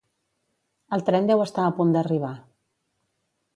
[0.97, 2.35] El tren deu estar a punt d'arribar